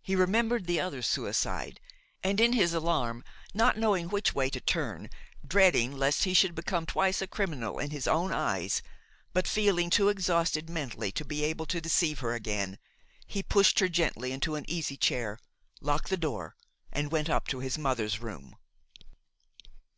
[0.00, 1.80] He remembered the other's suicide,
[2.24, 3.22] and, in his alarm,
[3.52, 5.10] not knowing which way to turn,
[5.46, 8.80] dreading lest he should become twice a criminal in his own eyes,
[9.34, 12.78] but feeling too exhausted mentally to be able to deceive her again,
[13.26, 15.38] he pushed her gently into an easy chair,
[15.82, 16.56] locked the door,
[16.90, 18.56] and went up to his mother's room.